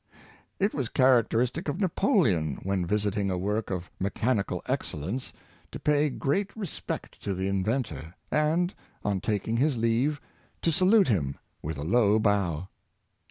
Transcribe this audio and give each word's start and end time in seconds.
It 0.59 0.73
was 0.73 0.89
characteristic 0.89 1.67
of 1.67 1.79
Napoleon, 1.79 2.55
when 2.63 2.87
visiting 2.87 3.29
a 3.29 3.37
work 3.37 3.69
of 3.69 3.91
mechanical 3.99 4.63
excellence, 4.65 5.31
to 5.71 5.79
pay 5.79 6.09
great 6.09 6.55
respect 6.57 7.21
to 7.21 7.35
the 7.35 7.47
inventor, 7.47 8.15
and, 8.31 8.73
on 9.05 9.21
taking 9.21 9.57
his 9.57 9.77
leave, 9.77 10.19
to 10.63 10.71
salute 10.71 11.07
him 11.09 11.37
with 11.61 11.77
a 11.77 11.83
low 11.83 12.17
bow. 12.17 12.69